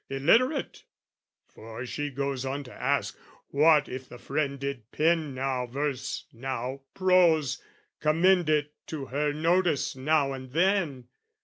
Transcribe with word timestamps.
"Illiterate 0.09 0.83
for 1.47 1.85
she 1.85 2.09
goes 2.09 2.43
on 2.43 2.63
to 2.63 2.73
ask, 2.73 3.15
"What 3.49 3.87
if 3.87 4.09
the 4.09 4.17
friend 4.17 4.59
did 4.59 4.89
pen 4.91 5.35
now 5.35 5.67
verse 5.67 6.25
now 6.33 6.81
prose, 6.95 7.61
"Commend 7.99 8.49
it 8.49 8.73
to 8.87 9.05
her 9.05 9.31
notice 9.31 9.95
now 9.95 10.33
and 10.33 10.53
then? 10.53 11.09